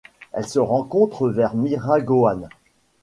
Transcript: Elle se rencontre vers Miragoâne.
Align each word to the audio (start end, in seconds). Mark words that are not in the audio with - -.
Elle 0.31 0.47
se 0.47 0.57
rencontre 0.57 1.29
vers 1.29 1.53
Miragoâne. 1.53 2.49